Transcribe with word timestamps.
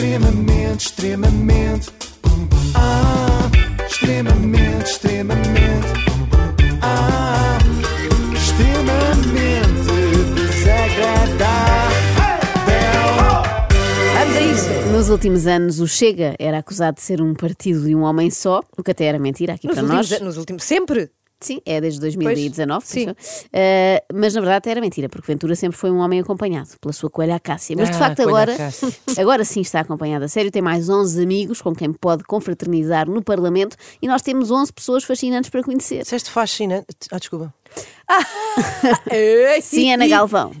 Extremamente, 0.00 0.88
extremamente. 0.88 1.90
Ah, 2.74 3.50
extremamente, 3.88 4.90
extremamente. 4.90 5.86
Ah, 6.82 7.56
extremamente 8.34 9.54
desagradável. 10.34 11.96
Vamos 14.18 14.36
a 14.36 14.40
isso. 14.42 14.68
Nos 14.92 15.08
últimos 15.08 15.46
anos, 15.46 15.80
o 15.80 15.88
Chega 15.88 16.36
era 16.38 16.58
acusado 16.58 16.96
de 16.96 17.00
ser 17.00 17.22
um 17.22 17.32
partido 17.32 17.82
de 17.82 17.94
um 17.94 18.02
homem 18.02 18.30
só, 18.30 18.62
o 18.76 18.82
que 18.82 18.90
até 18.90 19.06
era 19.06 19.18
mentira 19.18 19.54
aqui 19.54 19.66
Nos 19.66 19.76
para 19.76 19.84
últimos, 19.84 20.10
nós. 20.10 20.20
nos 20.20 20.36
últimos. 20.36 20.62
Sempre? 20.62 21.10
Sim, 21.38 21.60
é 21.66 21.80
desde 21.82 22.00
2019. 22.00 22.84
Pois, 22.84 22.88
sim. 22.90 23.14
Eh, 23.52 24.02
mas 24.12 24.32
na 24.34 24.40
verdade 24.40 24.70
era 24.70 24.80
mentira, 24.80 25.06
porque 25.08 25.26
Ventura 25.30 25.54
sempre 25.54 25.76
foi 25.76 25.90
um 25.90 25.98
homem 25.98 26.18
acompanhado 26.18 26.70
pela 26.80 26.92
sua 26.94 27.10
coelha 27.10 27.36
Acácia. 27.36 27.76
Mas 27.78 27.90
de 27.90 27.96
Ah, 27.96 27.98
facto 27.98 28.20
agora, 28.22 28.54
Acácia. 28.54 28.88
agora 29.20 29.44
sim 29.44 29.60
está 29.60 29.80
acompanhado 29.80 30.24
a 30.24 30.28
sério. 30.28 30.50
Tem 30.50 30.62
mais 30.62 30.88
11 30.88 31.22
amigos 31.22 31.60
com 31.60 31.74
quem 31.74 31.92
pode 31.92 32.24
confraternizar 32.24 33.08
no 33.08 33.22
Parlamento 33.22 33.76
e 34.00 34.08
nós 34.08 34.22
temos 34.22 34.50
11 34.50 34.72
pessoas 34.72 35.04
fascinantes 35.04 35.50
para 35.50 35.62
conhecer. 35.62 36.02
Disseste 36.02 36.30
fascinante. 36.30 36.86
Ah, 37.12 37.18
desculpa. 37.18 37.52
Sim, 39.62 39.92
Ana 39.92 40.06
Galvão. 40.08 40.52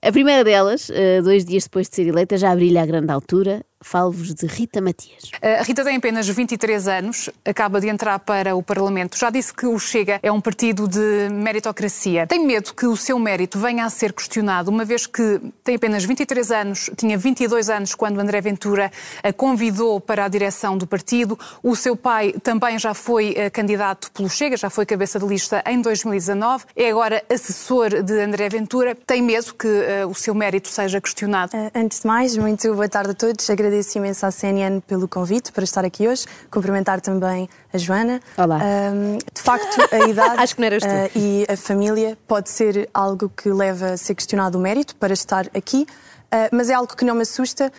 A 0.00 0.12
primeira 0.12 0.44
delas, 0.44 0.90
eh, 0.92 1.20
dois 1.22 1.44
dias 1.44 1.64
depois 1.64 1.88
de 1.88 1.96
ser 1.96 2.06
eleita, 2.06 2.36
já 2.36 2.54
brilha 2.54 2.82
a 2.82 2.86
grande 2.86 3.10
altura. 3.12 3.64
Falo-vos 3.80 4.34
de 4.34 4.46
Rita 4.46 4.80
Matias. 4.80 5.30
A 5.40 5.62
Rita 5.62 5.84
tem 5.84 5.96
apenas 5.96 6.28
23 6.28 6.88
anos, 6.88 7.30
acaba 7.44 7.80
de 7.80 7.88
entrar 7.88 8.18
para 8.18 8.56
o 8.56 8.62
Parlamento. 8.62 9.16
Já 9.16 9.30
disse 9.30 9.54
que 9.54 9.66
o 9.66 9.78
Chega 9.78 10.18
é 10.22 10.32
um 10.32 10.40
partido 10.40 10.88
de 10.88 11.28
meritocracia. 11.30 12.26
Tem 12.26 12.44
medo 12.44 12.74
que 12.74 12.86
o 12.86 12.96
seu 12.96 13.18
mérito 13.18 13.58
venha 13.58 13.84
a 13.84 13.90
ser 13.90 14.12
questionado, 14.12 14.68
uma 14.70 14.84
vez 14.84 15.06
que 15.06 15.40
tem 15.62 15.76
apenas 15.76 16.04
23 16.04 16.50
anos, 16.50 16.90
tinha 16.96 17.16
22 17.16 17.70
anos 17.70 17.94
quando 17.94 18.18
André 18.18 18.40
Ventura 18.40 18.90
a 19.22 19.32
convidou 19.32 20.00
para 20.00 20.24
a 20.24 20.28
direção 20.28 20.76
do 20.76 20.86
partido. 20.86 21.38
O 21.62 21.76
seu 21.76 21.94
pai 21.94 22.34
também 22.42 22.78
já 22.78 22.94
foi 22.94 23.34
eh, 23.36 23.48
candidato 23.48 24.10
pelo 24.10 24.28
Chega, 24.28 24.56
já 24.56 24.68
foi 24.68 24.84
cabeça 24.84 25.20
de 25.20 25.26
lista 25.26 25.62
em 25.66 25.80
2019, 25.80 26.64
é 26.74 26.90
agora 26.90 27.22
assessor 27.32 28.02
de 28.02 28.20
André 28.20 28.48
Ventura. 28.48 28.96
Tem 29.06 29.22
medo 29.22 29.54
que 29.54 29.68
eh, 29.68 30.04
o 30.04 30.14
seu 30.14 30.34
mérito 30.34 30.68
seja 30.68 31.00
questionado. 31.00 31.56
Uh, 31.56 31.70
Antes 31.74 32.00
de 32.00 32.06
mais, 32.06 32.36
muito 32.36 32.74
boa 32.74 32.88
tarde 32.88 33.12
a 33.12 33.14
todos. 33.14 33.48
Agradeço 33.48 33.67
imenso 33.96 34.26
à 34.26 34.30
CNN 34.30 34.80
pelo 34.80 35.06
convite 35.08 35.52
para 35.52 35.64
estar 35.64 35.84
aqui 35.84 36.08
hoje. 36.08 36.26
Cumprimentar 36.50 37.00
também 37.00 37.48
a 37.72 37.78
Joana. 37.78 38.20
Olá. 38.36 38.60
Um, 38.92 39.18
de 39.18 39.42
facto, 39.42 39.76
a 39.92 39.98
idade 40.08 40.42
Acho 40.42 40.54
que 40.54 40.60
não 40.60 40.66
eras 40.66 40.82
tu. 40.82 40.88
uh, 40.88 41.10
e 41.18 41.46
a 41.48 41.56
família 41.56 42.18
pode 42.26 42.50
ser 42.50 42.88
algo 42.92 43.28
que 43.28 43.48
leva 43.50 43.90
a 43.90 43.96
ser 43.96 44.14
questionado 44.14 44.58
o 44.58 44.60
mérito 44.60 44.96
para 44.96 45.12
estar 45.12 45.46
aqui, 45.54 45.86
uh, 46.32 46.48
mas 46.52 46.70
é 46.70 46.74
algo 46.74 46.94
que 46.94 47.04
não 47.04 47.14
me 47.14 47.22
assusta. 47.22 47.72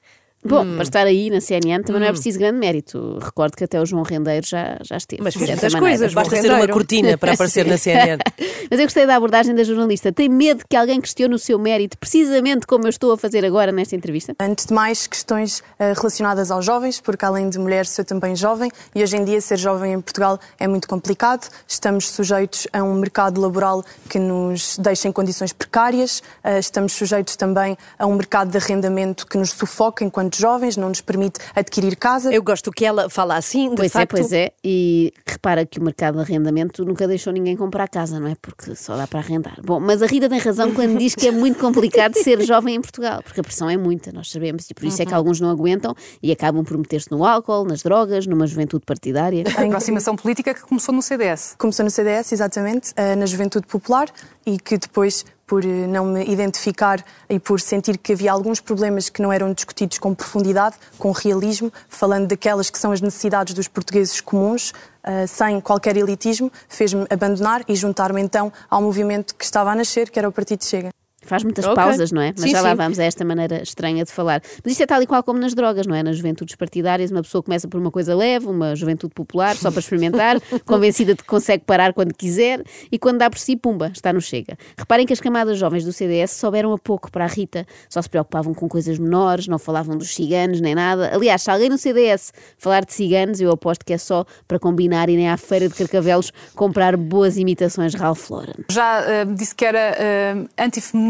Bom, 0.44 0.64
Hum. 0.64 0.76
para 0.76 0.84
estar 0.84 1.06
aí 1.06 1.30
na 1.30 1.42
CNN 1.42 1.84
também 1.84 2.02
não 2.02 2.08
é 2.08 2.12
preciso 2.12 2.40
grande 2.40 2.58
mérito. 2.60 3.18
Recordo 3.22 3.58
que 3.58 3.64
até 3.66 3.82
o 3.82 3.86
João 3.86 4.04
Rendeiro 4.04 4.46
já, 4.48 4.78
já 4.82 4.96
esteve. 4.96 5.22
Mas 5.22 5.36
fez 5.36 5.50
muitas 5.50 5.76
coisas, 5.76 6.14
Basta 6.14 6.42
ser 6.42 6.52
uma 6.52 6.68
cortina 6.68 7.18
para 7.18 7.34
aparecer 7.34 7.66
na 7.66 7.78
CNN. 7.78 8.18
Mas 8.72 8.80
eu 8.80 8.86
gostei 8.86 9.06
da 9.06 9.16
abordagem 9.16 9.54
da 9.54 9.64
jornalista. 9.64 10.12
Tem 10.14 10.30
medo 10.30 10.64
que 10.70 10.78
alguém 10.78 11.02
questione 11.02 11.36
o 11.36 11.40
seu 11.40 11.60
mérito, 11.60 11.98
precisamente 11.98 12.66
como 12.66 12.86
eu 12.86 12.90
estou 12.90 13.12
a 13.12 13.18
fazer 13.18 13.44
agora 13.44 13.72
nesta 13.72 13.96
entrevista? 13.96 14.34
Antes 14.40 14.66
de 14.66 14.74
mais, 14.74 15.08
questões 15.08 15.60
uh, 15.60 15.94
relacionadas 15.96 16.52
aos 16.52 16.64
jovens, 16.64 17.02
porque 17.02 17.26
além 17.26 17.50
de 17.50 17.60
mulher, 17.60 17.86
sou 17.86 18.06
também 18.06 18.36
jovem 18.36 18.72
e 18.96 19.04
hoje 19.04 19.18
em 19.18 19.26
dia 19.26 19.42
ser 19.42 19.58
jovem 19.58 19.94
em 19.94 20.02
Portugal 20.02 20.40
é 20.58 20.68
muito 20.68 20.88
complicado. 20.88 21.50
Estamos 21.68 22.08
sujeitos 22.10 22.66
a 22.72 22.82
um 22.82 22.94
mercado 22.94 23.42
laboral 23.42 23.84
que 24.10 24.18
nos 24.20 24.78
deixa 24.78 25.08
em 25.08 25.12
condições 25.12 25.52
precárias, 25.52 26.20
uh, 26.46 26.60
estamos 26.60 26.94
sujeitos 26.94 27.36
também 27.36 27.78
a 27.98 28.06
um 28.06 28.16
mercado 28.16 28.52
de 28.52 28.58
arrendamento 28.58 29.28
que 29.28 29.38
nos 29.38 29.50
sufoca 29.52 30.04
enquanto 30.06 30.29
jovens, 30.38 30.78
não 30.78 30.90
nos 30.90 31.02
permite 31.02 31.40
adquirir 31.56 31.96
casa. 31.96 32.32
Eu 32.34 32.44
gosto 32.44 32.72
que 32.72 32.86
ela 32.86 33.10
fala 33.10 33.36
assim, 33.36 33.70
de 33.70 33.76
Pois 33.76 33.92
facto. 33.92 34.16
é, 34.16 34.20
pois 34.20 34.34
é. 34.34 34.52
E 34.64 35.14
repara 35.26 35.66
que 35.66 35.80
o 35.80 35.84
mercado 35.84 36.16
de 36.16 36.22
arrendamento 36.22 36.84
nunca 36.86 37.08
deixou 37.08 37.32
ninguém 37.34 37.56
comprar 37.56 37.88
casa, 37.88 38.20
não 38.20 38.28
é? 38.28 38.36
Porque 38.42 38.76
só 38.76 38.96
dá 38.96 39.08
para 39.08 39.20
arrendar. 39.20 39.58
Bom, 39.64 39.80
mas 39.80 40.02
a 40.02 40.06
Rita 40.06 40.30
tem 40.30 40.40
razão 40.40 40.74
quando 40.74 40.98
diz 40.98 41.16
que 41.16 41.28
é 41.28 41.32
muito 41.32 41.60
complicado 41.60 42.16
ser 42.22 42.42
jovem 42.42 42.76
em 42.76 42.82
Portugal, 42.82 43.22
porque 43.24 43.40
a 43.40 43.44
pressão 43.44 43.70
é 43.70 43.78
muita, 43.78 44.12
nós 44.12 44.30
sabemos, 44.32 44.70
e 44.70 44.74
por 44.74 44.86
isso 44.86 45.02
é 45.02 45.06
que 45.06 45.14
alguns 45.14 45.40
não 45.40 45.50
aguentam 45.50 45.96
e 46.22 46.32
acabam 46.32 46.64
por 46.64 46.78
meter-se 46.78 47.12
no 47.12 47.26
álcool, 47.26 47.66
nas 47.66 47.82
drogas, 47.82 48.28
numa 48.28 48.46
juventude 48.48 48.86
partidária. 48.86 49.44
A 49.58 49.64
aproximação 49.64 50.16
política 50.16 50.54
que 50.54 50.62
começou 50.62 50.94
no 50.94 51.02
CDS. 51.02 51.56
Começou 51.58 51.84
no 51.84 51.90
CDS, 51.92 52.32
exatamente, 52.32 52.94
eh, 52.96 53.16
na 53.16 53.26
Juventude 53.26 53.66
Popular 53.68 54.10
e 54.46 54.58
que 54.60 54.78
depois, 54.78 55.26
por 55.50 55.66
eh, 55.66 55.88
não 55.88 56.06
me 56.06 56.24
identificar 56.26 57.04
e 57.28 57.40
por 57.40 57.60
sentir 57.60 57.98
que 57.98 58.14
havia 58.14 58.32
alguns 58.32 58.60
problemas 58.62 59.10
que 59.10 59.20
não 59.20 59.34
eram 59.34 59.52
discutidos 59.52 59.98
com 59.98 60.14
profundidade, 60.14 60.76
com 61.00 61.12
realismo, 61.12 61.74
falando 61.90 62.28
daquelas 62.28 62.70
que 62.70 62.78
são 62.78 62.92
as 62.92 63.02
necessidades 63.02 63.56
dos 63.56 63.68
portugueses 63.68 64.22
comuns, 64.22 64.72
eh, 65.04 65.26
sem 65.26 65.60
qualquer 65.60 65.98
elitismo, 65.98 66.52
fez-me 66.70 67.08
abandonar 67.10 67.64
e 67.68 67.76
juntar-me 67.76 68.22
então 68.22 68.54
ao 68.70 68.80
movimento 68.80 69.34
que 69.34 69.44
estava 69.44 69.72
a 69.72 69.76
nascer, 69.76 70.12
que 70.12 70.20
era 70.20 70.30
o 70.30 70.32
Partido 70.32 70.64
Chega. 70.64 70.92
Faz 71.26 71.44
muitas 71.44 71.66
Ok. 71.66 71.76
pausas, 71.76 72.12
não 72.12 72.22
é? 72.22 72.32
Mas 72.32 72.42
Sim, 72.42 72.52
já 72.52 72.62
lá 72.62 72.72
sim. 72.72 72.76
vamos 72.76 73.00
a 73.00 73.04
esta 73.04 73.26
maneira 73.26 73.62
estranha 73.62 74.04
de 74.06 74.12
falar. 74.12 74.42
Mas 74.64 74.72
isto 74.72 74.84
é 74.84 74.86
tal 74.86 75.02
e 75.02 75.08
qual 75.08 75.22
como 75.24 75.40
nas 75.40 75.54
drogas, 75.54 75.86
não 75.86 75.96
é? 75.96 76.02
Nas 76.02 76.18
juventudes 76.18 76.56
partidárias, 76.56 77.12
uma 77.12 77.22
pessoa 77.22 77.44
começa 77.44 77.68
por 77.68 77.80
uma 77.80 77.92
coisa 77.92 78.16
leve, 78.16 78.48
uma 78.48 78.76
juventude 78.76 79.14
popular, 79.14 79.56
só 79.56 79.70
para 79.70 79.80
experimentar, 79.80 80.40
convencida 80.66 81.14
de 81.14 81.22
que 81.22 81.28
consegue 81.28 81.64
parar 81.66 81.94
quando 81.94 82.14
quiser 82.14 82.64
e 82.92 82.98
quando 82.98 83.18
dá 83.20 83.30
por 83.30 83.38
si, 83.40 83.56
pumba, 83.56 83.92
está 83.94 84.14
no 84.14 84.22
chega. 84.22 84.58
Reparem 84.78 85.06
que 85.06 85.14
as 85.14 85.20
camadas 85.20 85.58
jovens 85.58 85.84
do 85.84 85.92
CDS 85.92 86.32
souberam 86.32 86.72
a 86.74 86.78
pouco 86.78 87.12
para 87.12 87.26
a 87.26 87.28
Rita, 87.28 87.66
só 87.90 88.02
se 88.02 88.10
preocupavam 88.10 88.54
com 88.54 88.68
coisas 88.70 88.98
menores, 88.98 89.48
não 89.48 89.60
falavam 89.60 89.98
dos 89.98 90.14
ciganos 90.16 90.62
nem 90.62 90.74
nada. 90.74 91.12
Aliás, 91.14 91.42
se 91.42 91.52
alguém 91.52 91.70
no 91.70 91.78
CDS 91.78 92.32
falar 92.58 92.86
de 92.86 92.94
ciganos, 92.94 93.42
eu 93.42 93.52
aposto 93.52 93.86
que 93.86 93.94
é 93.94 93.98
só 93.98 94.26
para 94.48 94.58
combinar 94.60 95.10
e 95.10 95.16
nem 95.16 95.30
à 95.30 95.38
feira 95.38 95.68
de 95.68 95.76
Carcavelos 95.76 96.32
comprar 96.56 96.96
boas 96.96 97.38
imitações 97.38 97.94
Ralph 97.94 98.30
Lauren. 98.30 98.64
Já 98.72 99.02
eh, 99.02 99.26
disse 99.26 99.54
que 99.54 99.66
era 99.66 99.96
eh, 99.98 100.36
antifeminista. 100.58 101.09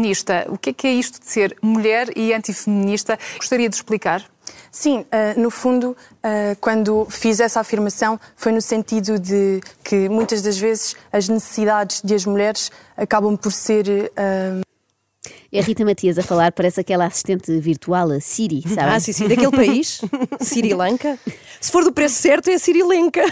O 0.50 0.58
que 0.58 0.70
é 0.70 0.72
que 0.72 0.86
é 0.86 0.92
isto 0.92 1.20
de 1.20 1.26
ser 1.30 1.56
mulher 1.62 2.08
e 2.16 2.32
antifeminista? 2.32 3.18
Gostaria 3.36 3.68
de 3.68 3.74
explicar? 3.76 4.24
Sim, 4.72 5.04
eh, 5.10 5.34
no 5.36 5.50
fundo, 5.50 5.96
eh, 6.22 6.56
quando 6.60 7.06
fiz 7.10 7.40
essa 7.40 7.60
afirmação, 7.60 8.18
foi 8.36 8.52
no 8.52 8.60
sentido 8.62 9.18
de 9.18 9.60
que 9.82 10.08
muitas 10.08 10.42
das 10.42 10.56
vezes 10.58 10.94
as 11.12 11.28
necessidades 11.28 12.00
de 12.02 12.14
as 12.14 12.24
mulheres 12.24 12.70
acabam 12.96 13.36
por 13.36 13.52
ser. 13.52 14.10
eh, 14.16 14.60
É 15.52 15.58
a 15.58 15.62
Rita 15.62 15.84
Matias 15.84 16.16
a 16.18 16.22
falar, 16.22 16.52
parece 16.52 16.80
aquela 16.80 17.04
assistente 17.06 17.58
virtual, 17.60 18.12
a 18.12 18.20
Siri, 18.20 18.62
sabe? 18.62 18.92
Ah, 18.92 19.00
sim, 19.00 19.12
sim, 19.12 19.26
daquele 19.28 19.50
país, 19.54 20.00
Sri 20.40 20.72
Lanka. 20.72 21.18
Se 21.60 21.70
for 21.72 21.82
do 21.84 21.92
preço 21.92 22.14
certo, 22.22 22.48
é 22.48 22.56
Sri 22.56 22.82
Lanka. 22.82 23.24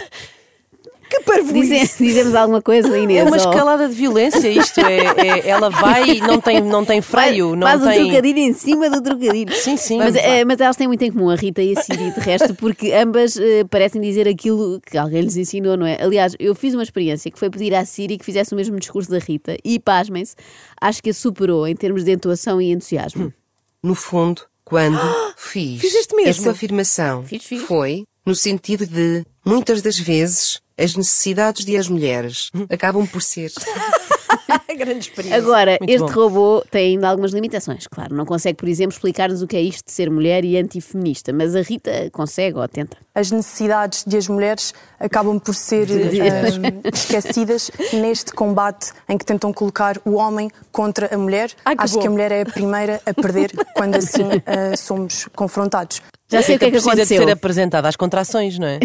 Que 1.09 1.21
parvoíce. 1.21 1.69
Dize- 1.79 1.97
Dizemos 2.05 2.35
alguma 2.35 2.61
coisa, 2.61 2.95
Inês? 2.97 3.21
É 3.21 3.23
uma 3.23 3.31
ou- 3.31 3.35
escalada 3.37 3.87
de 3.89 3.95
violência 3.95 4.47
isto. 4.47 4.79
É, 4.79 4.99
é- 4.99 5.49
ela 5.49 5.69
vai 5.69 6.09
e 6.17 6.21
não 6.21 6.39
tem, 6.39 6.61
não 6.61 6.85
tem 6.85 7.01
freio. 7.01 7.55
Não 7.55 7.65
Faz 7.67 7.81
um 7.81 7.85
tem... 7.87 8.03
trocadilho 8.05 8.39
em 8.39 8.53
cima 8.53 8.89
do 8.89 9.01
trocadilho. 9.01 9.51
Sim, 9.55 9.75
sim. 9.75 9.97
Mas, 9.97 10.15
eh, 10.15 10.45
mas 10.45 10.59
elas 10.61 10.75
têm 10.75 10.87
muito 10.87 11.01
em 11.01 11.11
comum, 11.11 11.29
a 11.29 11.35
Rita 11.35 11.61
e 11.63 11.75
a 11.77 11.81
Siri, 11.81 12.11
de 12.11 12.19
resto, 12.19 12.53
porque 12.53 12.91
ambas 12.93 13.37
eh, 13.37 13.63
parecem 13.69 13.99
dizer 14.01 14.27
aquilo 14.27 14.79
que 14.85 14.97
alguém 14.97 15.21
lhes 15.21 15.35
ensinou, 15.35 15.75
não 15.75 15.85
é? 15.85 15.97
Aliás, 16.01 16.35
eu 16.39 16.53
fiz 16.53 16.73
uma 16.75 16.83
experiência 16.83 17.31
que 17.31 17.39
foi 17.39 17.49
pedir 17.49 17.73
à 17.73 17.83
Siri 17.85 18.17
que 18.17 18.25
fizesse 18.25 18.53
o 18.53 18.55
mesmo 18.55 18.79
discurso 18.79 19.09
da 19.09 19.17
Rita 19.17 19.57
e, 19.65 19.79
pasmem-se, 19.79 20.35
acho 20.79 21.01
que 21.01 21.09
a 21.09 21.13
superou 21.13 21.67
em 21.67 21.75
termos 21.75 22.03
de 22.03 22.11
entoação 22.11 22.61
e 22.61 22.71
entusiasmo. 22.71 23.33
No 23.81 23.95
fundo, 23.95 24.43
quando 24.63 24.99
fiz 25.35 25.81
Fizeste 25.81 26.15
mesmo? 26.15 26.29
essa 26.29 26.51
afirmação, 26.51 27.23
Fiz, 27.23 27.43
fiz. 27.43 27.61
foi 27.63 28.03
no 28.25 28.35
sentido 28.35 28.85
de, 28.85 29.23
muitas 29.43 29.81
das 29.81 29.97
vezes, 29.97 30.59
as 30.79 30.95
necessidades 30.95 31.65
de 31.65 31.75
as 31.77 31.87
mulheres 31.87 32.49
acabam 32.71 33.05
por 33.05 33.21
ser 33.21 33.51
Grande 34.77 34.99
experiência. 34.99 35.37
Agora, 35.37 35.77
Muito 35.79 35.89
este 35.91 36.13
bom. 36.13 36.21
robô 36.23 36.63
tem 36.71 36.93
ainda 36.95 37.09
algumas 37.09 37.31
limitações, 37.31 37.87
claro. 37.87 38.15
Não 38.15 38.25
consegue, 38.25 38.57
por 38.57 38.67
exemplo, 38.69 38.93
explicar-nos 38.93 39.41
o 39.41 39.47
que 39.47 39.57
é 39.57 39.61
isto 39.61 39.85
de 39.85 39.91
ser 39.91 40.09
mulher 40.09 40.45
e 40.45 40.57
antifeminista, 40.57 41.33
mas 41.33 41.55
a 41.55 41.61
Rita 41.61 42.09
consegue 42.11 42.57
ou 42.57 42.67
tenta. 42.67 42.97
as 43.13 43.31
necessidades 43.31 44.03
de 44.05 44.15
as 44.17 44.27
mulheres 44.27 44.73
acabam 44.99 45.39
por 45.39 45.53
ser 45.55 45.87
eh, 45.91 46.89
esquecidas 46.93 47.71
neste 47.93 48.31
combate 48.33 48.91
em 49.07 49.17
que 49.17 49.25
tentam 49.25 49.51
colocar 49.51 49.97
o 50.05 50.13
homem 50.15 50.49
contra 50.71 51.13
a 51.13 51.17
mulher. 51.17 51.51
Ai, 51.65 51.75
que 51.75 51.83
Acho 51.83 51.95
bom. 51.95 52.01
que 52.01 52.07
a 52.07 52.11
mulher 52.11 52.31
é 52.31 52.41
a 52.41 52.45
primeira 52.45 53.01
a 53.05 53.13
perder 53.13 53.51
quando 53.75 53.95
assim 53.95 54.23
eh, 54.45 54.75
somos 54.75 55.27
confrontados. 55.35 56.01
Já 56.31 56.43
sei 56.43 56.57
o 56.57 56.59
que 56.59 56.65
é 56.65 56.67
que 56.67 56.71
precisa 56.73 56.91
aconteceu. 56.91 57.19
de 57.21 57.25
ser 57.25 57.31
apresentada 57.31 57.87
às 57.87 57.95
contrações, 57.95 58.59
não 58.59 58.67
é? 58.67 58.77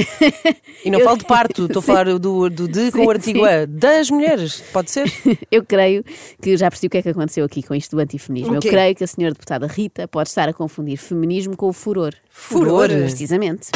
E 0.83 0.91
não 0.91 1.01
falo 1.01 1.19
de 1.19 1.27
parto, 1.27 1.67
estou 1.67 1.81
a 1.81 1.83
falar 1.83 2.07
do, 2.07 2.49
do 2.49 2.67
de 2.67 2.91
com 2.91 3.01
Sim, 3.01 3.07
o 3.07 3.11
artigo 3.11 3.45
A, 3.45 3.67
das 3.67 4.09
mulheres, 4.09 4.63
pode 4.73 4.91
ser? 4.91 5.13
Eu 5.51 5.65
creio 5.65 6.05
que 6.41 6.57
já 6.57 6.71
percebi 6.71 6.87
o 6.87 6.91
que 6.91 6.99
é 6.99 7.03
que 7.03 7.09
aconteceu 7.09 7.45
aqui 7.45 7.63
com 7.63 7.75
isto 7.75 7.97
do 7.97 8.03
antifeminismo. 8.03 8.55
Eu 8.55 8.61
quê? 8.61 8.71
creio 8.71 8.95
que 8.95 9.05
a 9.05 9.07
senhora 9.07 9.35
deputada 9.35 9.67
Rita 9.67 10.09
pode 10.09 10.29
estar 10.29 10.49
a 10.49 10.53
confundir 10.53 10.97
feminismo 10.97 11.57
com 11.57 11.69
o 11.69 11.73
furor. 11.73 12.15
Furor? 12.31 12.89
Precisamente. 12.89 13.71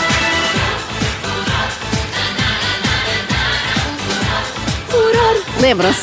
Lembram-se? 5.60 6.02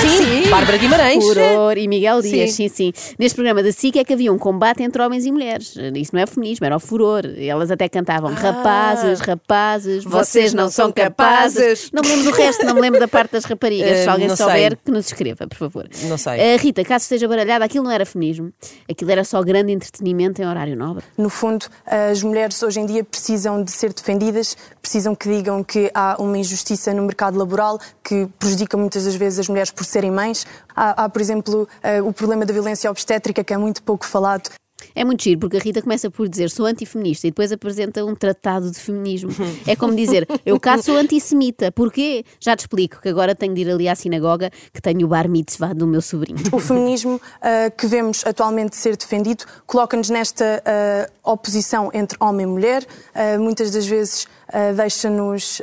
Sim. 0.00 0.50
Bárbara 0.50 0.76
Guimarães. 0.78 1.22
Furor 1.24 1.78
e 1.78 1.86
Miguel 1.86 2.20
Dias, 2.22 2.52
sim. 2.52 2.68
sim, 2.68 2.92
Neste 3.18 3.36
programa 3.36 3.62
da 3.62 3.70
SIC 3.70 3.96
é 3.96 4.04
que 4.04 4.12
havia 4.12 4.32
um 4.32 4.38
combate 4.38 4.82
entre 4.82 5.00
homens 5.00 5.24
e 5.24 5.30
mulheres. 5.30 5.74
Isso 5.94 6.10
não 6.14 6.22
é 6.22 6.26
feminismo, 6.26 6.66
era 6.66 6.76
o 6.76 6.80
furor. 6.80 7.22
Elas 7.38 7.70
até 7.70 7.88
cantavam 7.88 8.32
rapazes, 8.34 9.20
rapazes, 9.20 10.02
vocês 10.04 10.52
não 10.52 10.68
são 10.68 10.90
capazes. 10.90 11.90
Não 11.92 12.02
me 12.02 12.08
lembro 12.08 12.24
do 12.24 12.36
resto, 12.36 12.66
não 12.66 12.74
me 12.74 12.80
lembro 12.80 12.98
da 12.98 13.06
parte 13.08 13.32
das 13.32 13.44
raparigas. 13.46 13.88
Eh, 13.90 14.02
Se 14.02 14.08
alguém 14.08 14.28
não 14.28 14.36
souber, 14.36 14.72
sei. 14.72 14.78
que 14.84 14.90
nos 14.90 15.06
escreva, 15.06 15.46
por 15.46 15.56
favor. 15.56 15.88
Não 16.04 16.18
sei. 16.18 16.54
A 16.54 16.56
Rita, 16.58 16.84
caso 16.84 17.04
esteja 17.04 17.28
baralhada, 17.28 17.64
aquilo 17.64 17.84
não 17.84 17.90
era 17.92 18.04
feminismo. 18.04 18.52
Aquilo 18.90 19.10
era 19.12 19.22
só 19.24 19.40
grande 19.42 19.72
entretenimento 19.72 20.42
em 20.42 20.46
horário 20.46 20.76
nobre. 20.76 21.04
No 21.16 21.30
fundo, 21.30 21.66
as 21.86 22.22
mulheres 22.22 22.60
hoje 22.62 22.80
em 22.80 22.86
dia 22.86 23.04
precisam 23.04 23.62
de 23.62 23.70
ser 23.70 23.92
defendidas, 23.92 24.56
precisam 24.82 25.14
que 25.14 25.28
digam 25.28 25.62
que 25.62 25.90
há 25.94 26.16
uma 26.18 26.36
injustiça 26.38 26.92
no 26.92 27.02
mercado 27.02 27.38
laboral 27.38 27.78
que 28.02 28.26
prejudica 28.38 28.76
muitas 28.96 29.04
das 29.04 29.14
vezes 29.14 29.38
as 29.40 29.48
mulheres 29.48 29.70
por 29.70 29.84
serem 29.84 30.10
mães. 30.10 30.46
Há, 30.74 31.04
há, 31.04 31.08
por 31.08 31.20
exemplo, 31.20 31.68
eh, 31.82 32.00
o 32.00 32.12
problema 32.12 32.46
da 32.46 32.52
violência 32.52 32.90
obstétrica, 32.90 33.44
que 33.44 33.52
é 33.52 33.56
muito 33.56 33.82
pouco 33.82 34.06
falado. 34.06 34.50
É 34.94 35.04
muito 35.04 35.22
giro, 35.22 35.40
porque 35.40 35.56
a 35.56 35.60
Rita 35.60 35.82
começa 35.82 36.10
por 36.10 36.28
dizer 36.28 36.50
sou 36.50 36.64
antifeminista 36.66 37.26
e 37.26 37.30
depois 37.30 37.50
apresenta 37.52 38.04
um 38.04 38.14
tratado 38.14 38.70
de 38.70 38.78
feminismo. 38.78 39.30
É 39.66 39.74
como 39.76 39.94
dizer 39.94 40.26
eu 40.44 40.58
cá 40.60 40.78
sou 40.78 40.96
antissemita. 40.96 41.72
Porquê? 41.72 42.24
Já 42.40 42.56
te 42.56 42.60
explico, 42.60 43.00
que 43.00 43.08
agora 43.08 43.34
tenho 43.34 43.54
de 43.54 43.62
ir 43.62 43.70
ali 43.70 43.88
à 43.88 43.94
sinagoga 43.94 44.50
que 44.72 44.80
tenho 44.80 45.06
o 45.06 45.08
bar 45.08 45.28
mitzvah 45.28 45.74
do 45.74 45.86
meu 45.86 46.00
sobrinho. 46.00 46.38
O 46.52 46.58
feminismo 46.58 47.16
uh, 47.16 47.76
que 47.76 47.86
vemos 47.86 48.24
atualmente 48.24 48.76
ser 48.76 48.96
defendido 48.96 49.44
coloca-nos 49.66 50.08
nesta 50.08 50.62
uh, 50.62 51.30
oposição 51.32 51.90
entre 51.92 52.16
homem 52.20 52.44
e 52.44 52.48
mulher, 52.48 52.82
uh, 52.84 53.40
muitas 53.40 53.70
das 53.70 53.86
vezes 53.86 54.26
deixa-nos 54.76 55.60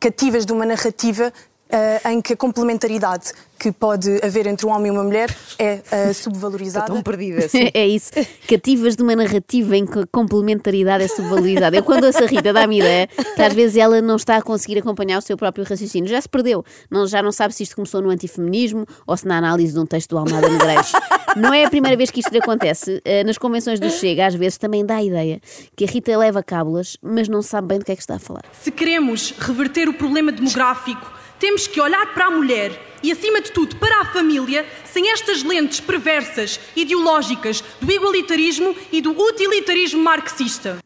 cativas 0.00 0.46
de 0.46 0.52
uma 0.52 0.64
narrativa 0.64 1.30
Uh, 1.70 2.08
em 2.08 2.22
que 2.22 2.32
a 2.32 2.36
complementaridade 2.36 3.32
que 3.58 3.72
pode 3.72 4.20
haver 4.24 4.46
entre 4.46 4.64
um 4.64 4.70
homem 4.70 4.86
e 4.86 4.90
uma 4.90 5.02
mulher 5.02 5.34
é 5.58 5.82
uh, 6.08 6.14
subvalorizada. 6.14 6.84
Estou 6.84 6.96
tão 6.96 7.02
perdida 7.02 7.44
assim. 7.44 7.68
é 7.74 7.86
isso. 7.86 8.12
Cativas 8.48 8.94
de 8.94 9.02
uma 9.02 9.16
narrativa 9.16 9.76
em 9.76 9.84
que 9.84 9.98
a 9.98 10.06
complementaridade 10.06 11.04
é 11.04 11.08
subvalorizada. 11.08 11.76
Eu, 11.76 11.82
quando 11.82 12.04
ouço 12.04 12.22
a 12.22 12.26
Rita, 12.26 12.52
dá-me 12.52 12.78
ideia 12.78 13.06
que 13.06 13.42
às 13.42 13.52
vezes 13.52 13.76
ela 13.76 14.00
não 14.00 14.16
está 14.16 14.36
a 14.36 14.42
conseguir 14.42 14.78
acompanhar 14.78 15.18
o 15.18 15.20
seu 15.20 15.36
próprio 15.36 15.64
raciocínio. 15.64 16.08
Já 16.08 16.20
se 16.20 16.28
perdeu. 16.28 16.64
Não, 16.90 17.06
já 17.06 17.20
não 17.20 17.32
sabe 17.32 17.52
se 17.52 17.64
isto 17.64 17.74
começou 17.74 18.00
no 18.00 18.10
antifeminismo 18.10 18.86
ou 19.06 19.16
se 19.16 19.26
na 19.26 19.36
análise 19.36 19.72
de 19.72 19.80
um 19.80 19.86
texto 19.86 20.10
do 20.10 20.18
Almada 20.18 20.48
Negreiros. 20.48 20.92
Não 21.36 21.52
é 21.52 21.64
a 21.64 21.70
primeira 21.70 21.96
vez 21.96 22.10
que 22.10 22.20
isto 22.20 22.30
lhe 22.30 22.38
acontece. 22.38 23.02
Uh, 23.04 23.26
nas 23.26 23.36
convenções 23.38 23.80
do 23.80 23.90
Chega, 23.90 24.26
às 24.26 24.34
vezes 24.34 24.56
também 24.56 24.86
dá 24.86 24.96
a 24.96 25.02
ideia 25.02 25.40
que 25.76 25.84
a 25.84 25.88
Rita 25.88 26.16
leva 26.16 26.42
cábulas, 26.42 26.96
mas 27.02 27.28
não 27.28 27.42
sabe 27.42 27.68
bem 27.68 27.78
do 27.78 27.84
que 27.84 27.92
é 27.92 27.96
que 27.96 28.02
está 28.02 28.14
a 28.14 28.18
falar. 28.18 28.44
Se 28.52 28.70
queremos 28.70 29.34
reverter 29.38 29.88
o 29.88 29.94
problema 29.94 30.30
demográfico, 30.30 31.17
temos 31.38 31.66
que 31.66 31.80
olhar 31.80 32.14
para 32.14 32.26
a 32.26 32.30
mulher 32.30 32.88
e, 33.02 33.12
acima 33.12 33.40
de 33.40 33.52
tudo, 33.52 33.76
para 33.76 34.00
a 34.00 34.04
família, 34.06 34.66
sem 34.84 35.10
estas 35.10 35.42
lentes 35.42 35.80
perversas, 35.80 36.58
ideológicas, 36.74 37.62
do 37.80 37.92
igualitarismo 37.92 38.74
e 38.90 39.00
do 39.00 39.10
utilitarismo 39.10 40.02
marxista. 40.02 40.78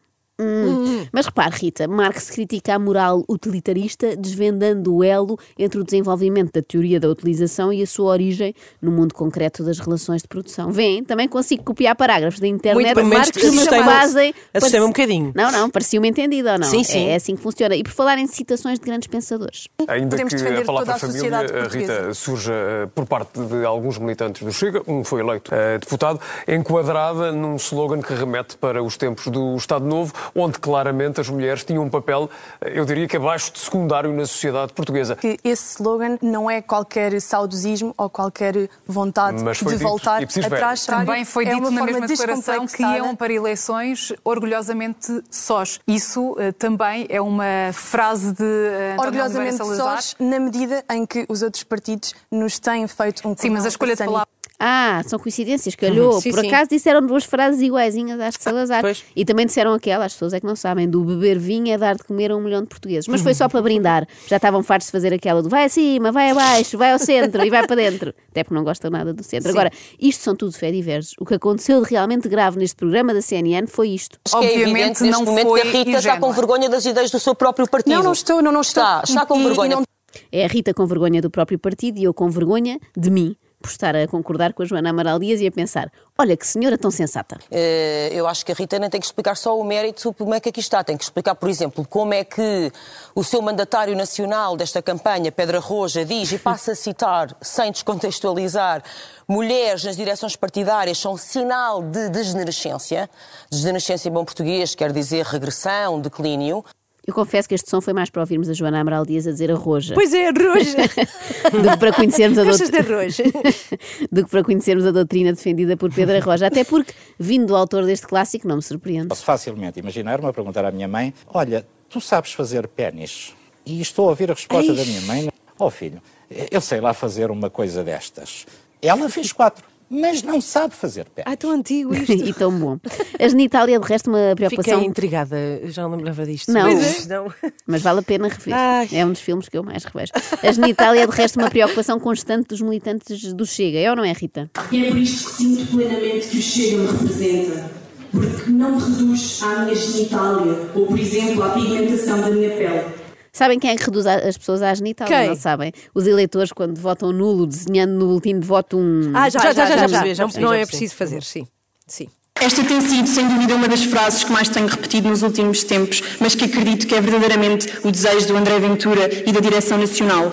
Mas 1.13 1.27
repare, 1.27 1.55
Rita, 1.55 1.87
Marx 1.87 2.31
critica 2.31 2.73
a 2.73 2.79
moral 2.79 3.23
utilitarista, 3.29 4.15
desvendando 4.15 4.95
o 4.95 5.03
elo 5.03 5.37
entre 5.59 5.79
o 5.79 5.83
desenvolvimento 5.83 6.51
da 6.53 6.61
teoria 6.63 6.99
da 6.99 7.07
utilização 7.07 7.71
e 7.71 7.83
a 7.83 7.85
sua 7.87 8.07
origem 8.11 8.55
no 8.81 8.91
mundo 8.91 9.13
concreto 9.13 9.63
das 9.63 9.77
relações 9.77 10.23
de 10.23 10.27
produção. 10.27 10.71
Vêem, 10.71 11.03
também 11.03 11.27
consigo 11.27 11.63
copiar 11.63 11.95
parágrafos 11.95 12.39
da 12.39 12.47
internet 12.47 12.83
Muito 12.83 12.95
bem, 12.95 13.05
Marx 13.05 13.29
que 13.29 13.41
me 13.51 13.57
assustei-me- 13.59 13.83
fazem. 13.85 14.33
assustei-me 14.51 14.85
um 14.87 14.89
bocadinho. 14.89 15.31
Não, 15.35 15.51
não, 15.51 15.69
parecia-me 15.69 16.09
entendido 16.09 16.49
ou 16.49 16.57
não? 16.57 16.67
Sim, 16.67 16.83
sim. 16.83 17.07
É 17.09 17.15
assim 17.15 17.35
que 17.35 17.43
funciona. 17.43 17.75
E 17.75 17.83
por 17.83 17.91
falar 17.91 18.17
em 18.17 18.25
citações 18.25 18.79
de 18.79 18.85
grandes 18.85 19.07
pensadores. 19.07 19.67
Ainda 19.87 20.09
Podemos 20.09 20.33
que 20.33 20.39
defender 20.39 20.63
a 20.63 20.65
palavra 20.65 20.93
toda 20.93 20.95
a 20.95 20.99
família, 20.99 21.47
sociedade 21.47 21.53
eh. 21.53 21.79
Rita, 21.79 22.13
surja 22.15 22.53
eh, 22.53 22.85
por 22.95 23.05
parte 23.05 23.39
de 23.39 23.63
alguns 23.63 23.99
militantes 23.99 24.41
do 24.41 24.51
Chega, 24.51 24.81
um 24.87 25.03
foi 25.03 25.21
eleito 25.21 25.53
eh, 25.53 25.77
deputado, 25.77 26.19
enquadrada 26.47 27.31
num 27.31 27.55
slogan 27.57 28.01
que 28.01 28.13
remete 28.15 28.57
para 28.57 28.81
os 28.81 28.97
tempos 28.97 29.27
do 29.27 29.55
Estado 29.55 29.85
Novo, 29.85 30.11
onde 30.33 30.57
claramente 30.57 31.02
as 31.19 31.29
mulheres 31.29 31.63
tinham 31.63 31.83
um 31.83 31.89
papel, 31.89 32.29
eu 32.61 32.85
diria 32.85 33.07
que 33.07 33.17
abaixo 33.17 33.51
de 33.51 33.59
secundário 33.59 34.11
na 34.13 34.25
sociedade 34.25 34.73
portuguesa. 34.73 35.15
Que 35.15 35.39
esse 35.43 35.75
slogan 35.75 36.17
não 36.21 36.49
é 36.49 36.61
qualquer 36.61 37.19
saudosismo 37.21 37.93
ou 37.97 38.09
qualquer 38.09 38.69
vontade 38.87 39.37
de 39.43 39.51
dito 39.51 39.77
voltar 39.79 40.21
atrás. 40.23 40.85
Também 40.85 41.25
foi 41.25 41.45
é 41.45 41.55
dito 41.55 41.67
uma 41.67 41.71
na 41.71 41.85
mesma 41.85 42.07
declaração 42.07 42.65
que 42.67 42.83
iam 42.83 43.15
para 43.15 43.33
eleições 43.33 44.13
orgulhosamente 44.23 45.23
sós. 45.29 45.79
Isso 45.87 46.35
eh, 46.39 46.51
também 46.51 47.05
é 47.09 47.21
uma 47.21 47.71
frase 47.73 48.33
de 48.33 48.43
Oliveira 48.43 49.23
orgulhosamente 49.23 49.57
sós, 49.57 50.15
na 50.19 50.39
medida 50.39 50.83
em 50.91 51.05
que 51.05 51.25
os 51.29 51.41
outros 51.41 51.63
partidos 51.63 52.13
nos 52.31 52.59
têm 52.59 52.87
feito 52.87 53.27
um 53.27 53.35
Sim, 53.35 53.49
mas 53.49 53.65
a 53.65 53.69
escolha 53.69 53.95
de 53.95 54.03
palavras 54.03 54.42
Ah, 54.59 55.01
são 55.05 55.19
coincidências, 55.19 55.75
calhou. 55.75 56.21
Sim, 56.21 56.31
Por 56.31 56.39
sim. 56.39 56.47
acaso 56.47 56.69
disseram 56.69 57.05
duas 57.05 57.25
frases 57.25 57.61
iguaizinhas 57.61 58.19
às 58.19 58.35
de 58.37 58.43
Salazar. 58.43 58.81
pois. 58.81 59.03
E 59.15 59.25
também 59.25 59.45
disseram 59.45 59.73
aquela, 59.73 60.05
as 60.05 60.13
pessoas 60.13 60.31
é 60.33 60.39
que 60.39 60.45
não 60.45 60.55
sabem, 60.55 60.87
do 60.89 61.03
beber 61.03 61.37
vinho 61.37 61.73
é 61.73 61.77
dar 61.77 61.95
de 61.95 62.03
comer 62.03 62.31
a 62.31 62.35
um 62.37 62.41
milhão 62.41 62.61
de 62.61 62.67
portugueses. 62.67 63.07
Mas 63.07 63.21
foi 63.21 63.33
só 63.33 63.49
para 63.49 63.61
brindar. 63.61 64.07
Já 64.27 64.37
estavam 64.37 64.63
fartos 64.63 64.87
de 64.87 64.91
fazer 64.91 65.13
aquela 65.13 65.41
do 65.41 65.49
vai 65.49 65.65
acima, 65.65 66.11
vai 66.11 66.29
abaixo, 66.31 66.77
vai 66.77 66.93
ao 66.93 66.99
centro 66.99 67.45
e 67.45 67.49
vai 67.49 67.65
para 67.67 67.75
dentro. 67.75 68.13
Até 68.29 68.43
porque 68.43 68.55
não 68.55 68.63
gostam 68.63 68.89
nada 68.89 69.11
do 69.13 69.23
centro. 69.23 69.49
Agora, 69.49 69.71
isto 69.99 70.23
são 70.23 70.35
tudo 70.35 70.53
fé 70.53 70.71
diversos. 70.71 71.13
O 71.19 71.25
que 71.25 71.33
aconteceu 71.33 71.83
de 71.83 71.89
realmente 71.89 72.29
grave 72.29 72.57
neste 72.57 72.75
programa 72.75 73.13
da 73.13 73.21
CNN 73.21 73.67
foi 73.67 73.89
isto. 73.89 74.17
Acho 74.25 74.39
que 74.39 74.45
é 74.45 74.49
Obviamente 74.49 74.69
evidente 74.71 75.03
neste 75.03 75.19
não 75.19 75.25
momento 75.25 75.47
foi 75.49 75.61
que 75.61 75.67
a 75.67 75.71
Rita 75.71 75.89
está 75.89 75.99
ingênua. 75.99 76.19
com 76.19 76.31
vergonha 76.33 76.69
das 76.69 76.85
ideias 76.85 77.11
do 77.11 77.19
seu 77.19 77.35
próprio 77.35 77.67
partido. 77.67 77.93
Não, 77.95 78.03
não 78.03 78.13
estou, 78.13 78.41
não, 78.41 78.51
não 78.51 78.61
estou. 78.61 78.81
Está, 78.83 79.01
está 79.03 79.25
com 79.25 79.39
e 79.39 79.43
vergonha. 79.43 79.75
não- 79.77 79.83
É 80.31 80.45
a 80.45 80.47
Rita 80.47 80.73
com 80.73 80.85
vergonha 80.85 81.21
do 81.21 81.29
próprio 81.29 81.57
partido 81.59 81.97
e 81.97 82.03
eu 82.03 82.13
com 82.13 82.29
vergonha 82.29 82.79
de 82.95 83.09
mim. 83.11 83.35
Por 83.63 83.69
estar 83.69 83.95
a 83.95 84.05
concordar 84.09 84.51
com 84.51 84.61
a 84.61 84.65
Joana 84.65 84.89
Amaral 84.89 85.17
Dias 85.17 85.39
e 85.39 85.47
a 85.47 85.51
pensar: 85.51 85.89
olha 86.17 86.35
que 86.35 86.45
senhora 86.45 86.77
tão 86.77 86.91
sensata. 86.91 87.39
Eh, 87.49 88.09
Eu 88.11 88.27
acho 88.27 88.45
que 88.45 88.51
a 88.51 88.55
Rita 88.55 88.77
nem 88.77 88.89
tem 88.89 88.99
que 88.99 89.05
explicar 89.05 89.37
só 89.37 89.57
o 89.57 89.63
mérito 89.63 90.13
como 90.13 90.33
é 90.33 90.39
que 90.41 90.49
aqui 90.49 90.59
está. 90.59 90.83
Tem 90.83 90.97
que 90.97 91.03
explicar, 91.05 91.33
por 91.33 91.49
exemplo, 91.49 91.87
como 91.87 92.13
é 92.13 92.25
que 92.25 92.69
o 93.15 93.23
seu 93.23 93.41
mandatário 93.41 93.95
nacional 93.95 94.57
desta 94.57 94.81
campanha, 94.81 95.31
Pedra 95.31 95.59
Roja, 95.59 96.03
diz, 96.03 96.33
e 96.33 96.37
passa 96.37 96.73
a 96.73 96.75
citar, 96.75 97.33
sem 97.41 97.71
descontextualizar, 97.71 98.83
mulheres 99.29 99.85
nas 99.85 99.95
direções 99.95 100.35
partidárias 100.35 100.97
são 100.97 101.15
sinal 101.15 101.81
de 101.81 102.09
degenerescência. 102.09 103.09
Degenerescência 103.49 104.09
em 104.09 104.11
bom 104.11 104.25
português 104.25 104.75
quer 104.75 104.91
dizer 104.91 105.25
regressão, 105.25 106.01
declínio. 106.01 106.65
Eu 107.05 107.13
confesso 107.13 107.49
que 107.49 107.55
este 107.55 107.69
som 107.69 107.81
foi 107.81 107.91
mais 107.91 108.09
para 108.09 108.21
ouvirmos 108.21 108.49
a 108.49 108.53
Joana 108.53 108.79
Amaral 108.79 109.05
Dias 109.05 109.27
a 109.27 109.31
dizer 109.31 109.51
arroja. 109.51 109.93
Pois 109.93 110.13
é, 110.13 110.29
arroz. 110.29 110.73
do 111.51 111.71
que 111.71 111.77
para 111.77 111.91
conhecermos 111.91 112.37
a 112.37 112.43
doutrina. 112.45 113.03
do 114.09 114.23
que 114.23 114.31
para 114.31 114.43
conhecermos 114.43 114.85
a 114.85 114.91
doutrina 114.91 115.33
defendida 115.33 115.75
por 115.75 115.93
Pedro 115.93 116.15
Arroja. 116.15 116.47
Até 116.47 116.63
porque, 116.63 116.93
vindo 117.19 117.47
do 117.47 117.55
autor 117.57 117.85
deste 117.85 118.07
clássico, 118.07 118.47
não 118.47 118.55
me 118.55 118.61
surpreende. 118.61 119.09
Posso 119.09 119.25
facilmente 119.25 119.79
imaginar-me 119.79 120.25
a 120.27 120.31
perguntar 120.31 120.63
à 120.63 120.71
minha 120.71 120.87
mãe: 120.87 121.13
Olha, 121.27 121.67
tu 121.89 121.99
sabes 121.99 122.31
fazer 122.31 122.69
pênis? 122.69 123.33
E 123.65 123.81
estou 123.81 124.05
a 124.05 124.09
ouvir 124.11 124.31
a 124.31 124.33
resposta 124.33 124.73
da 124.73 124.85
minha 124.85 125.01
mãe: 125.01 125.29
Oh 125.59 125.69
filho, 125.69 126.01
eu 126.49 126.61
sei 126.61 126.79
lá 126.79 126.93
fazer 126.93 127.29
uma 127.29 127.49
coisa 127.49 127.83
destas. 127.83 128.45
Ela 128.81 129.09
fez 129.09 129.33
quatro, 129.33 129.65
mas 129.93 130.23
não 130.23 130.41
sabe 130.41 130.73
fazer 130.75 131.05
pênis. 131.05 131.31
Ah, 131.31 131.37
tão 131.37 131.51
antigo 131.51 131.93
isto. 131.95 132.11
e 132.11 132.33
tão 132.33 132.51
bom. 132.51 132.79
A 133.19 133.27
genitália, 133.27 133.79
de 133.79 133.87
resto, 133.87 134.09
uma 134.09 134.33
preocupação. 134.35 134.73
Fiquei 134.73 134.89
intrigada, 134.89 135.35
já 135.65 135.83
não 135.83 135.95
lembrava 135.95 136.25
disto. 136.25 136.51
Não. 136.51 136.63
Mas 136.63 137.07
não. 137.07 137.33
Mas 137.67 137.81
vale 137.81 137.99
a 137.99 138.03
pena 138.03 138.27
rever. 138.27 138.53
Ai. 138.53 138.89
É 138.91 139.05
um 139.05 139.11
dos 139.11 139.21
filmes 139.21 139.47
que 139.47 139.57
eu 139.57 139.63
mais 139.63 139.83
revejo. 139.83 140.11
A 140.41 140.51
genitália 140.51 141.03
é, 141.03 141.07
de 141.07 141.15
resto, 141.15 141.39
uma 141.39 141.49
preocupação 141.49 141.99
constante 141.99 142.47
dos 142.49 142.61
militantes 142.61 143.33
do 143.33 143.45
Chega. 143.45 143.79
É 143.79 143.89
ou 143.89 143.95
não 143.95 144.03
é, 144.03 144.11
Rita? 144.11 144.49
E 144.71 144.85
é 144.85 144.89
por 144.89 144.97
isto 144.97 145.29
que 145.29 145.35
sinto 145.35 145.71
plenamente 145.71 146.27
que 146.27 146.37
o 146.37 146.41
Chega 146.41 146.77
me 146.77 146.87
representa. 146.87 147.71
Porque 148.11 148.51
não 148.51 148.75
me 148.75 148.81
reduz 148.81 149.41
à 149.41 149.63
minha 149.63 149.75
genitália 149.75 150.69
ou, 150.75 150.85
por 150.85 150.99
exemplo, 150.99 151.41
à 151.43 151.49
pigmentação 151.49 152.21
da 152.21 152.29
minha 152.29 152.49
pele. 152.51 153.02
Sabem 153.35 153.57
quem 153.57 153.71
é 153.71 153.75
que 153.75 153.83
reduz 153.83 154.05
as 154.05 154.37
pessoas 154.37 154.61
à 154.61 154.71
genitália? 154.75 155.17
Quem? 155.17 155.27
Não 155.29 155.35
sabem? 155.35 155.73
Os 155.95 156.05
eleitores, 156.05 156.51
quando 156.51 156.79
votam 156.79 157.11
nulo, 157.11 157.47
desenhando 157.47 157.93
no 157.93 158.05
boletim 158.05 158.39
de 158.39 158.45
voto 158.45 158.77
um. 158.77 159.11
Ah, 159.11 159.27
já, 159.27 159.39
já, 159.39 159.53
já, 159.53 159.65
já, 159.65 159.75
já, 159.75 159.89
percebi, 159.89 160.13
já 160.13 160.23
percebi, 160.25 160.45
Não 160.45 160.51
já 160.51 160.57
é 160.57 160.65
preciso 160.67 160.95
fazer, 160.95 161.23
sim. 161.23 161.47
Sim. 161.87 162.07
Esta 162.39 162.63
tem 162.63 162.79
sido, 162.81 163.07
sem 163.07 163.27
dúvida, 163.27 163.55
uma 163.55 163.67
das 163.67 163.85
frases 163.85 164.23
que 164.23 164.31
mais 164.31 164.49
tenho 164.49 164.67
repetido 164.67 165.09
nos 165.09 165.23
últimos 165.23 165.63
tempos, 165.63 166.03
mas 166.19 166.35
que 166.35 166.45
acredito 166.45 166.85
que 166.85 166.93
é 166.93 167.01
verdadeiramente 167.01 167.67
o 167.83 167.89
desejo 167.91 168.27
do 168.27 168.37
André 168.37 168.59
Ventura 168.59 169.09
e 169.27 169.31
da 169.31 169.39
Direção 169.39 169.79
Nacional. 169.79 170.31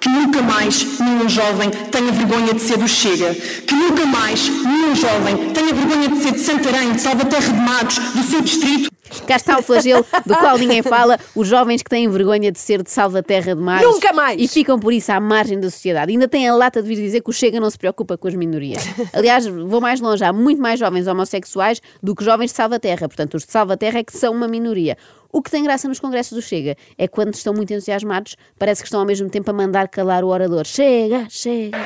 Que 0.00 0.08
nunca 0.08 0.42
mais 0.42 0.98
nenhum 0.98 1.28
jovem 1.28 1.70
tenha 1.92 2.10
vergonha 2.10 2.52
de 2.52 2.60
ser 2.62 2.78
do 2.78 2.88
Chega. 2.88 3.32
Que 3.32 3.74
nunca 3.74 4.04
mais 4.06 4.48
nenhum 4.48 4.96
jovem 4.96 5.52
tenha 5.52 5.72
vergonha 5.72 6.08
de 6.08 6.20
ser 6.20 6.32
de 6.32 6.40
Santarém, 6.40 6.92
de 6.94 7.00
Salvaterra 7.00 7.52
de 7.52 7.60
Magos, 7.60 7.98
do 7.98 8.22
seu 8.24 8.40
distrito. 8.40 8.90
Cá 9.26 9.36
está 9.36 9.58
o 9.58 9.62
flagelo 9.62 10.04
do 10.24 10.36
qual 10.36 10.56
ninguém 10.58 10.82
fala, 10.82 11.18
os 11.34 11.48
jovens 11.48 11.82
que 11.82 11.90
têm 11.90 12.08
vergonha 12.08 12.50
de 12.50 12.58
ser 12.58 12.82
de 12.82 12.90
salvaterra 12.90 13.54
de 13.54 13.60
Magos. 13.60 13.86
Nunca 13.86 14.12
mais! 14.12 14.40
E 14.40 14.48
ficam 14.48 14.78
por 14.78 14.92
isso 14.92 15.12
à 15.12 15.20
margem 15.20 15.58
da 15.58 15.70
sociedade. 15.70 16.12
Ainda 16.12 16.28
têm 16.28 16.48
a 16.48 16.54
lata 16.54 16.82
de 16.82 16.88
vir 16.88 16.96
dizer 16.96 17.20
que 17.22 17.30
o 17.30 17.32
Chega 17.32 17.60
não 17.60 17.70
se 17.70 17.78
preocupa 17.78 18.16
com 18.16 18.28
as 18.28 18.34
minorias. 18.34 18.82
Aliás, 19.12 19.46
vou 19.46 19.80
mais 19.80 20.00
longe, 20.00 20.24
há 20.24 20.32
muito 20.32 20.60
mais 20.60 20.78
jovens 20.78 21.06
homossexuais 21.06 21.80
do 22.02 22.14
que 22.14 22.24
jovens 22.24 22.50
de 22.50 22.56
Salvaterra. 22.56 23.08
Portanto, 23.08 23.34
os 23.34 23.44
de 23.44 23.52
Salvaterra 23.52 23.98
é 23.98 24.04
que 24.04 24.16
são 24.16 24.32
uma 24.32 24.48
minoria. 24.48 24.96
O 25.32 25.40
que 25.40 25.50
tem 25.50 25.62
graça 25.62 25.86
nos 25.86 26.00
congressos 26.00 26.32
do 26.32 26.42
Chega 26.42 26.76
é 26.98 27.06
que 27.06 27.14
quando 27.14 27.34
estão 27.34 27.54
muito 27.54 27.72
entusiasmados, 27.72 28.36
parece 28.58 28.82
que 28.82 28.88
estão 28.88 29.00
ao 29.00 29.06
mesmo 29.06 29.28
tempo 29.30 29.50
a 29.50 29.54
mandar 29.54 29.88
calar 29.88 30.24
o 30.24 30.28
orador. 30.28 30.66
Chega, 30.66 31.26
chega. 31.28 31.78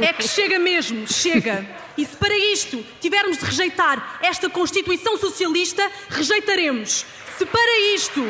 É 0.00 0.12
que 0.12 0.26
chega 0.26 0.58
mesmo, 0.58 1.06
chega. 1.06 1.66
E 2.00 2.06
se 2.06 2.16
para 2.16 2.34
isto 2.34 2.82
tivermos 2.98 3.36
de 3.36 3.44
rejeitar 3.44 4.20
esta 4.22 4.48
Constituição 4.48 5.18
Socialista, 5.18 5.86
rejeitaremos. 6.08 7.04
Se 7.36 7.44
para 7.44 7.78
isto 7.94 8.22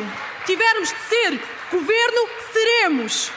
tivermos 0.44 0.88
de 0.88 0.98
ser 1.08 1.40
governo, 1.70 2.28
seremos. 2.52 3.30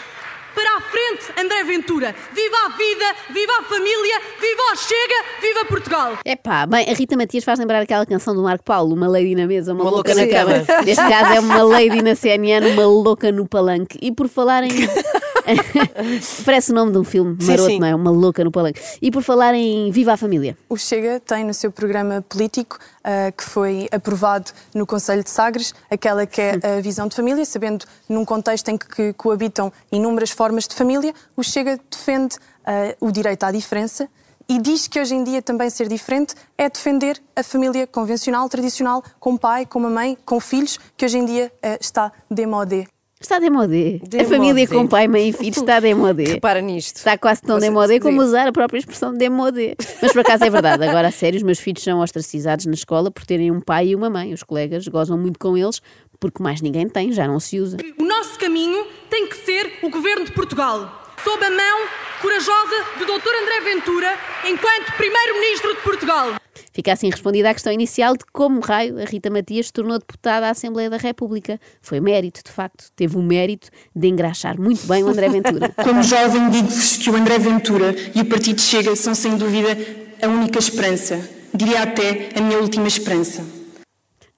Para 0.55 0.77
a 0.77 0.81
frente, 0.81 1.39
André 1.39 1.63
Ventura. 1.63 2.15
Viva 2.31 2.57
a 2.65 2.69
vida, 2.69 3.05
viva 3.29 3.53
a 3.59 3.63
família, 3.63 4.21
viva 4.41 4.61
a 4.71 4.75
Chega, 4.75 5.25
viva 5.39 5.65
Portugal. 5.65 6.17
Epá, 6.25 6.65
bem, 6.65 6.89
a 6.89 6.93
Rita 6.95 7.15
Matias 7.15 7.43
faz 7.43 7.59
lembrar 7.59 7.83
aquela 7.83 8.05
canção 8.05 8.35
do 8.35 8.41
Marco 8.41 8.63
Paulo, 8.63 8.95
uma 8.95 9.07
lady 9.07 9.35
na 9.35 9.45
mesa, 9.45 9.73
uma, 9.73 9.83
Uma 9.83 9.91
louca, 9.91 10.15
louca 10.15 10.25
na 10.25 10.31
cama. 10.31 10.83
Neste 10.83 11.07
caso 11.07 11.33
é 11.33 11.39
uma 11.39 11.61
lady 11.61 12.01
na 12.01 12.15
CNN, 12.15 12.71
uma 12.71 12.87
louca 12.87 13.31
no 13.31 13.47
palanque. 13.47 13.99
E 14.01 14.11
por 14.11 14.27
falar 14.27 14.63
em. 14.63 14.71
Parece 16.45 16.71
o 16.71 16.75
nome 16.75 16.91
de 16.91 16.97
um 16.97 17.03
filme 17.03 17.35
Sim, 17.39 17.47
maroto, 17.47 17.69
sim. 17.69 17.79
não 17.79 17.87
é? 17.87 17.95
Uma 17.95 18.11
louca 18.11 18.43
no 18.43 18.51
palanque. 18.51 18.81
E 19.01 19.11
por 19.11 19.23
falar 19.23 19.53
em 19.53 19.91
Viva 19.91 20.13
a 20.13 20.17
Família. 20.17 20.57
O 20.69 20.77
Chega 20.77 21.19
tem 21.19 21.43
no 21.43 21.53
seu 21.53 21.71
programa 21.71 22.23
político, 22.27 22.77
ah, 23.03 23.31
que 23.31 23.43
foi 23.43 23.87
aprovado 23.91 24.51
no 24.73 24.85
Conselho 24.85 25.23
de 25.23 25.29
Sagres, 25.29 25.73
aquela 25.89 26.25
que 26.25 26.41
é 26.41 26.59
a 26.77 26.81
visão 26.81 27.07
de 27.07 27.15
família, 27.15 27.45
sabendo 27.45 27.85
num 28.07 28.25
contexto 28.25 28.69
em 28.69 28.77
que 28.77 29.13
coabitam 29.13 29.71
inúmeras 29.91 30.31
formas 30.31 30.67
de 30.67 30.75
família, 30.75 31.13
o 31.35 31.43
Chega 31.43 31.79
defende 31.89 32.37
ah, 32.65 32.95
o 32.99 33.11
direito 33.11 33.43
à 33.43 33.51
diferença 33.51 34.09
e 34.47 34.59
diz 34.59 34.87
que 34.87 34.99
hoje 34.99 35.15
em 35.15 35.23
dia 35.23 35.41
também 35.41 35.69
ser 35.69 35.87
diferente 35.87 36.35
é 36.57 36.69
defender 36.69 37.21
a 37.35 37.43
família 37.43 37.87
convencional, 37.87 38.47
tradicional, 38.49 39.03
com 39.19 39.37
pai, 39.37 39.65
com 39.65 39.79
uma 39.79 39.89
mãe, 39.89 40.17
com 40.25 40.39
filhos, 40.39 40.77
que 40.97 41.05
hoje 41.05 41.17
em 41.17 41.25
dia 41.25 41.51
ah, 41.61 41.77
está 41.79 42.11
demodé. 42.29 42.92
Está 43.23 43.39
demodé. 43.39 44.01
A 44.03 44.07
Demodé. 44.07 44.23
família 44.25 44.67
com 44.67 44.85
pai, 44.85 45.07
mãe 45.07 45.29
e 45.29 45.33
filhos 45.33 45.57
está 45.57 45.79
demodé. 45.79 46.25
Repara 46.35 46.59
nisto. 46.59 46.97
Está 46.97 47.17
quase 47.17 47.41
tão 47.41 47.55
Você 47.55 47.67
demodé 47.67 47.99
como 47.99 48.21
usar 48.21 48.49
a 48.49 48.51
própria 48.51 48.79
expressão 48.79 49.13
demodé. 49.13 49.75
Mas 50.01 50.11
por 50.11 50.19
acaso 50.19 50.43
é 50.43 50.49
verdade. 50.49 50.83
Agora, 50.83 51.07
a 51.07 51.11
sério, 51.11 51.37
os 51.37 51.43
meus 51.43 51.57
filhos 51.57 51.81
são 51.81 52.01
ostracizados 52.01 52.65
na 52.65 52.73
escola 52.73 53.09
por 53.09 53.25
terem 53.25 53.49
um 53.49 53.61
pai 53.61 53.87
e 53.87 53.95
uma 53.95 54.09
mãe. 54.09 54.33
Os 54.33 54.43
colegas 54.43 54.85
gozam 54.89 55.17
muito 55.17 55.39
com 55.39 55.57
eles 55.57 55.81
porque 56.19 56.43
mais 56.43 56.61
ninguém 56.61 56.87
tem, 56.89 57.11
já 57.13 57.25
não 57.25 57.39
se 57.39 57.59
usa. 57.59 57.77
O 57.97 58.03
nosso 58.03 58.37
caminho 58.37 58.85
tem 59.09 59.27
que 59.27 59.37
ser 59.37 59.79
o 59.81 59.89
governo 59.89 60.25
de 60.25 60.31
Portugal. 60.31 61.01
Sob 61.23 61.45
a 61.45 61.49
mão 61.49 61.87
corajosa 62.21 62.83
do 62.99 63.05
Dr. 63.05 63.29
André 63.41 63.73
Ventura, 63.73 64.17
enquanto 64.45 64.97
Primeiro-Ministro 64.97 65.75
de 65.75 65.81
Portugal. 65.81 66.42
Fica 66.73 66.91
assim 66.91 67.09
respondida 67.09 67.51
a 67.51 67.53
questão 67.53 67.71
inicial 67.71 68.17
de 68.17 68.25
como 68.33 68.59
raio 68.59 68.99
a 68.99 69.05
Rita 69.05 69.29
Matias 69.29 69.67
se 69.67 69.73
tornou 69.73 69.99
deputada 69.99 70.47
à 70.47 70.49
Assembleia 70.49 70.89
da 70.89 70.97
República. 70.97 71.59
Foi 71.79 71.99
mérito, 71.99 72.41
de 72.43 72.51
facto. 72.51 72.85
Teve 72.95 73.15
o 73.15 73.21
mérito 73.21 73.69
de 73.95 74.07
engraxar 74.07 74.59
muito 74.59 74.87
bem 74.87 75.03
o 75.03 75.07
André 75.07 75.29
Ventura. 75.29 75.69
Como 75.83 76.01
jovem, 76.01 76.49
digo-vos 76.49 76.97
que 76.97 77.09
o 77.11 77.15
André 77.15 77.37
Ventura 77.37 77.95
e 78.15 78.21
o 78.21 78.25
Partido 78.25 78.59
Chega 78.59 78.95
são, 78.95 79.13
sem 79.13 79.37
dúvida, 79.37 79.77
a 80.19 80.27
única 80.27 80.57
esperança. 80.57 81.29
Diria 81.53 81.83
até 81.83 82.29
a 82.35 82.41
minha 82.41 82.57
última 82.57 82.87
esperança. 82.87 83.45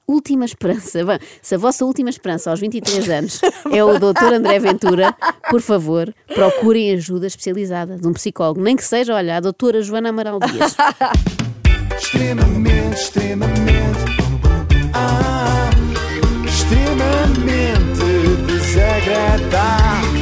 Última 0.06 0.44
esperança. 0.44 1.06
Bem, 1.06 1.20
se 1.42 1.56
a 1.56 1.58
vossa 1.58 1.86
última 1.86 2.10
esperança 2.10 2.52
aos 2.52 2.60
23 2.60 3.10
anos 3.10 3.40
é 3.72 3.84
o 3.84 3.98
Dr. 3.98 4.34
André 4.34 4.60
Ventura, 4.60 5.16
por 5.50 5.62
favor, 5.62 6.14
procurem 6.28 6.92
ajuda 6.92 7.28
especializada 7.28 7.98
de 7.98 8.06
um 8.06 8.14
psicólogo, 8.14 8.62
nem 8.62 8.76
que 8.76 8.84
seja, 8.84 9.16
olha, 9.16 9.38
a 9.38 9.40
doutora 9.40 9.82
Joana 9.82 10.10
Amaral 10.10 10.40
Dias. 10.40 10.76
extremamente, 11.98 12.96
extremamente. 12.96 14.00
Ah, 14.94 15.70
extremamente 16.46 18.06
desagradável. 18.48 20.15